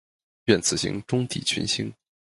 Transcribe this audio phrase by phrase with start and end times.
[0.45, 1.93] 愿此行，终抵群星。